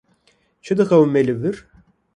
Çi 0.63 0.73
diqewime 0.77 1.21
li 1.27 1.33
wir? 1.41 1.55